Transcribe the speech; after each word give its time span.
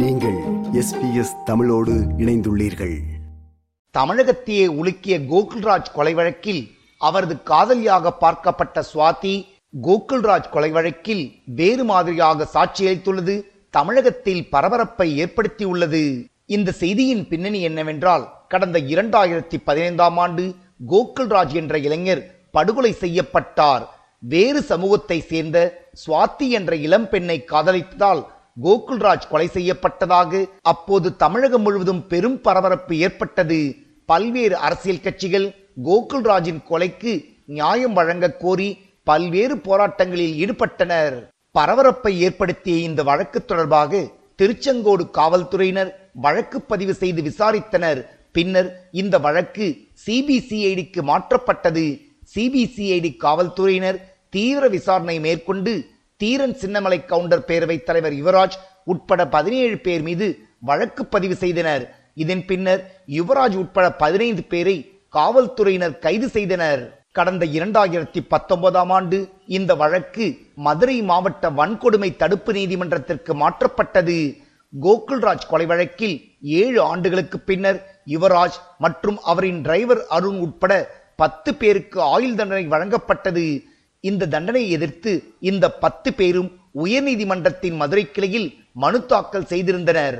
நீங்கள் 0.00 0.38
எஸ்பிஎஸ் 0.72 1.34
தமிழோடு 1.44 1.92
இணைந்துள்ளீர்கள். 2.18 2.94
தமிழகத்தையே 3.98 4.66
உலுக்கிய 4.80 5.16
கோகுல்ராஜ் 5.32 5.92
கொலை 5.92 6.14
வழக்கில் 6.14 6.70
அவரது 6.98 7.42
காதலியாக 7.42 8.12
பார்க்கப்பட்ட 8.20 8.82
சுவாதி 8.94 9.46
கோகுல்ராஜ் 9.82 10.50
கொலை 10.50 10.70
வழக்கில் 10.70 11.32
வேறு 11.44 11.84
மாதிரியாக 11.84 12.48
சாட்சியளித்துள்ளது 12.54 13.42
தமிழகத்தில் 13.70 14.50
பரபரப்பை 14.50 15.24
ஏற்படுத்தியுள்ளது. 15.24 16.26
இந்த 16.46 16.72
செய்தியின் 16.72 17.28
பின்னணி 17.28 17.60
என்னவென்றால் 17.60 18.46
கடந்த 18.48 18.78
இரண்டாயிரத்தி 18.78 19.56
பதினைந்தாம் 19.64 20.16
ஆண்டு 20.16 20.54
கோகுல்ராஜ் 20.88 21.54
என்ற 21.54 21.78
இளைஞர் 21.78 22.46
படுகொலை 22.50 22.92
செய்யப்பட்டார். 22.92 23.94
வேறு 24.18 24.62
சமூகத்தை 24.62 25.20
சேர்ந்த 25.20 25.88
சுவாதி 26.06 26.48
என்ற 26.48 26.76
இளம் 26.76 27.08
பெண்ணை 27.08 27.44
காதலித்ததால் 27.48 28.24
கோகுல்ராஜ் 28.62 29.28
கொலை 29.28 29.46
செய்யப்பட்டதாக 29.52 30.44
அப்போது 30.60 31.16
தமிழகம் 31.16 31.62
முழுவதும் 31.62 32.06
பெரும் 32.06 32.40
பரபரப்பு 32.40 32.96
ஏற்பட்டது. 32.96 33.76
பல்வேறு 34.06 34.56
அரசியல் 34.56 35.00
கட்சிகள் 35.00 35.46
கோகுல்ராஜின் 35.84 36.60
கொலைக்கு 36.70 37.12
நியாயம் 37.46 37.92
வழங்க 37.92 38.32
கோரி 38.32 38.78
பல்வேறு 39.04 39.56
போராட்டங்களில் 39.56 40.36
ஈடுபட்டனர். 40.42 41.16
பரபரப்பை 41.50 42.20
ஏற்படுத்திய 42.20 42.76
இந்த 42.76 43.02
வழக்கு 43.02 43.44
தொடர்பாக 43.44 44.02
திருச்செங்கோடு 44.36 45.10
காவல்துறையினர் 45.10 46.10
வழக்கு 46.12 46.60
பதிவு 46.60 46.94
செய்து 46.94 47.22
விசாரித்தனர். 47.22 48.00
பின்னர் 48.32 48.88
இந்த 48.92 49.18
வழக்கு 49.18 49.66
சிபிசிஐடிக்கு 50.06 51.02
மாற்றப்பட்டது. 51.10 51.86
சிபிசிஐடி 52.34 53.16
காவல்துறையினர் 53.16 53.98
தீவிர 54.30 54.68
விசாரணை 54.68 55.20
மேற்கொண்டு 55.20 55.72
தீரன் 56.16 56.56
சின்னமலை 56.56 57.04
கவுண்டர் 57.04 57.46
பேரவைத் 57.48 57.86
தலைவர் 57.86 58.12
யுவராஜ் 58.12 58.56
உட்பட 58.84 59.28
பதினேழு 59.28 59.78
பேர் 59.78 60.02
மீது 60.02 60.26
வழக்கு 60.60 61.06
பதிவு 61.06 61.34
செய்தனர். 61.34 61.84
இதன் 62.14 62.44
பின்னர் 62.44 62.82
யுவராஜ் 63.08 63.56
உட்பட 63.62 63.92
பதினைந்து 63.92 64.42
பேரை 64.42 64.76
காவல்துறையினர் 65.08 65.98
கைது 65.98 66.28
செய்தனர். 66.28 66.82
கடந்த 67.12 67.46
இரண்டாயிரத்தி 67.46 68.20
பத்தொன்பதாம் 68.28 68.90
ஆண்டு 68.90 69.18
இந்த 69.46 69.74
வழக்கு 69.74 70.36
மதுரை 70.54 71.02
மாவட்ட 71.02 71.50
வன்கொடுமை 71.50 72.16
தடுப்பு 72.16 72.52
நீதிமன்றத்திற்கு 72.52 73.34
மாற்றப்பட்டது. 73.34 74.18
கோகுல்ராஜ் 74.82 75.46
கொலை 75.48 75.66
வழக்கில் 75.66 76.16
ஏழு 76.40 76.80
ஆண்டுகளுக்கு 76.82 77.38
பின்னர் 77.40 78.02
யுவராஜ் 78.06 78.58
மற்றும் 78.78 79.18
அவரின் 79.22 79.62
டிரைவர் 79.62 80.02
அருண் 80.08 80.38
உட்பட 80.38 80.72
பத்து 81.16 81.54
பேருக்கு 81.54 81.98
ஆயுள் 82.14 82.34
தண்டனை 82.34 82.66
வழங்கப்பட்டது. 82.68 83.46
இந்த 84.08 84.26
தண்டனையை 84.26 84.70
எதிர்த்து 84.70 85.12
இந்த 85.40 85.66
பத்து 85.84 86.08
பேரும் 86.12 86.48
உயர்நீதிமன்றத்தின் 86.84 87.76
மதுரை 87.76 88.10
கிளையில் 88.10 88.48
மனு 88.72 89.06
தாக்கல் 89.06 89.50
செய்திருந்தனர். 89.52 90.16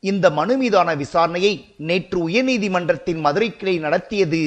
இந்த 0.00 0.30
மனு 0.30 0.56
மீதான 0.56 0.94
விசாரணையை 0.94 1.52
நேற்று 1.88 2.18
உயர்நீதிமன்றத்தின் 2.28 3.20
மதுரை 3.20 3.56
கிளை 3.56 3.78
நடத்தியது. 3.78 4.42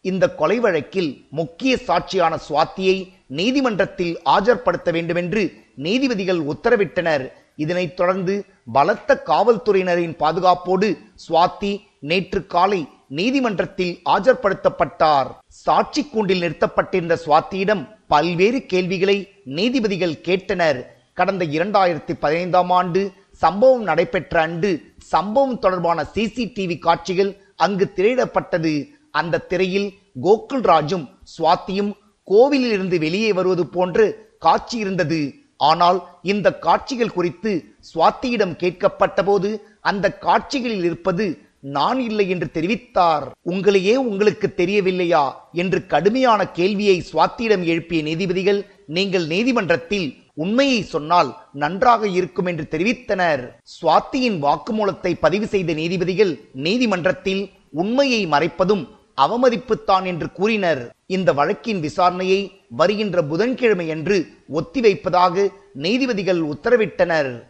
இந்த 0.00 0.24
கொலை 0.34 0.58
வழக்கில் 0.60 1.10
முக்கிய 1.30 1.78
சாட்சியான 1.86 2.38
சுவாத்தியை 2.48 2.96
நீதிமன்றத்தில் 3.26 4.14
ஆஜர்படுத்த 4.24 4.90
வேண்டுமென்று 4.92 5.44
நீதிபதிகள் 5.76 6.42
உத்தரவிட்டனர். 6.52 7.24
இதனைத் 7.56 7.96
தொடர்ந்து 7.96 8.34
பலத்த 8.72 9.22
காவல்துறையினரின் 9.26 10.18
பாதுகாப்போடு 10.24 10.88
சுவாத்தி 11.28 11.72
நேற்று 12.00 12.46
காலை 12.46 12.80
நீதிமன்றத்தில் 13.08 14.00
ஆஜர்படுத்தப்பட்டார். 14.04 15.28
சாட்சி 15.46 16.04
கூண்டில் 16.04 16.40
நிறுத்தப்பட்டிருந்த 16.40 17.16
சுவாத்தியிடம் 17.24 17.88
பல்வேறு 18.06 18.66
கேள்விகளை 18.66 19.28
நீதிபதிகள் 19.44 20.20
கேட்டனர். 20.22 20.82
கடந்த 21.14 21.44
இரண்டாயிரத்தி 21.44 22.14
பதினைந்தாம் 22.20 22.70
ஆண்டு 22.70 23.12
சம்பவம் 23.30 23.82
நடைபெற்ற 23.82 24.40
அன்று 24.40 24.82
சம்பவம் 24.96 25.58
தொடர்பான 25.58 26.06
சிசிடிவி 26.14 26.78
காட்சிகள் 26.78 27.36
அங்கு 27.56 27.92
திரையிடப்பட்டது. 27.96 28.88
அந்த 29.10 29.38
திரையில் 29.38 29.94
கோகுல்ராஜும் 30.22 31.06
சுவாத்தியும் 31.38 31.92
கோவிலில் 32.24 32.72
இருந்து 32.72 32.98
வெளியே 32.98 33.32
வருவது 33.32 33.66
போன்று 33.66 34.34
காட்சி 34.38 34.78
இருந்தது. 34.78 35.34
ஆனால் 35.56 36.08
இந்த 36.22 36.58
காட்சிகள் 36.58 37.12
குறித்து 37.12 37.64
சுவாத்தியிடம் 37.94 38.56
கேட்கப்பட்ட 38.56 39.22
போது 39.24 39.68
அந்த 39.80 40.12
காட்சிகளில் 40.12 40.84
இருப்பது 40.84 41.43
நான் 41.64 42.00
இல்லை 42.00 42.28
என்று 42.28 42.48
தெரிவித்தார். 42.54 43.26
உங்களையே 43.44 43.94
உங்களுக்கு 43.94 44.54
தெரியவில்லையா? 44.54 45.50
என்று 45.52 45.86
கடுமையான 45.86 46.48
கேள்வியை 46.48 47.04
சுவாத்தியிடம் 47.12 47.64
எழுப்பிய 47.64 48.02
நீதிபதிகள் 48.02 48.66
நீங்கள் 48.86 49.26
நீதிமன்றத்தில் 49.26 50.16
உண்மையை 50.34 50.82
சொன்னால் 50.82 51.36
நன்றாக 51.52 52.08
இருக்கும் 52.08 52.46
என்று 52.46 52.66
தெரிவித்தனர். 52.70 53.50
சுவாத்தியின் 53.62 54.42
வாக்குமூலத்தை 54.42 55.14
பதிவு 55.20 55.46
செய்த 55.46 55.72
நீதிபதிகள் 55.72 56.40
நீதிமன்றத்தில் 56.52 57.50
உண்மையை 57.70 58.26
மறைப்பதும் 58.26 58.88
அவமதிப்புத்தான் 59.16 60.04
என்று 60.04 60.32
கூறினர். 60.32 60.94
இந்த 61.06 61.32
வழக்கின் 61.32 61.80
விசாரணையை 61.80 62.50
வருகின்ற 62.70 63.22
புதன்கிழமை 63.22 63.88
என்று 63.88 64.26
ஒத்திவைப்பதாக 64.52 65.48
நீதிபதிகள் 65.74 66.40
உத்தரவிட்டனர். 66.40 67.42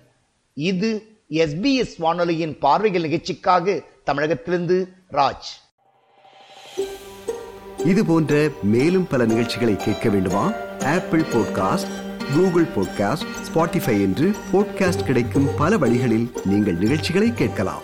இது 0.54 1.06
எஸ்பிஎஸ் 1.30 1.94
வானொலியின் 1.98 2.58
பார்வைகள் 2.58 3.00
நிகழ்ச்சிக்காக 3.00 3.82
தமிழகத்திலிருந்து 4.04 4.88
ராஜ். 5.12 5.50
இது 7.84 8.04
போன்ற 8.04 8.48
மேலும் 8.62 9.06
பல 9.06 9.24
நிகழ்ச்சிகளை 9.24 9.76
கேட்க 9.76 10.08
வேண்டுமா? 10.08 10.52
Apple 10.84 11.20
podcast 11.20 11.92
Google 12.34 12.64
podcast 12.64 13.26
Spotify 13.46 14.00
என்று 14.00 14.34
பாட்காஸ்ட் 14.52 15.04
கிடைக்கும் 15.04 15.48
பல 15.56 15.78
வழிகளில் 15.78 16.32
நீங்கள் 16.44 16.74
நிகழ்ச்சிகளை 16.74 17.34
கேட்கலாம். 17.34 17.82